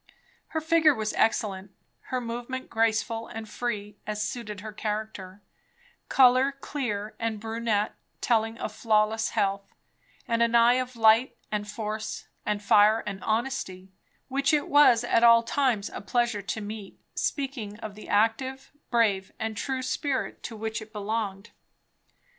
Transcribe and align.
Her 0.47 0.61
figure 0.61 0.95
was 0.95 1.13
excellent; 1.13 1.69
her 2.05 2.19
movement 2.19 2.71
graceful 2.71 3.27
and 3.27 3.47
free, 3.47 3.97
as 4.07 4.27
suited 4.27 4.61
her 4.61 4.73
character; 4.73 5.43
colour 6.09 6.53
clear 6.53 7.13
and 7.19 7.39
brunette, 7.39 7.93
telling 8.19 8.57
of 8.57 8.73
flawless 8.73 9.29
health; 9.29 9.75
and 10.27 10.41
an 10.41 10.55
eye 10.55 10.73
of 10.81 10.95
light 10.95 11.37
and 11.51 11.69
force 11.69 12.27
and 12.47 12.63
fire 12.63 13.03
and 13.05 13.23
honesty, 13.23 13.91
which 14.27 14.53
it 14.55 14.67
was 14.69 15.03
at 15.03 15.23
all 15.23 15.43
times 15.43 15.87
a 15.89 16.01
pleasure 16.01 16.41
to 16.41 16.61
meet, 16.61 16.99
speaking 17.13 17.77
of 17.81 17.93
the 17.93 18.09
active, 18.09 18.71
brave 18.89 19.31
and 19.37 19.55
true 19.55 19.83
spirit 19.83 20.41
to 20.41 20.55
which 20.57 20.81
it 20.81 20.91
belonged. 20.91 21.51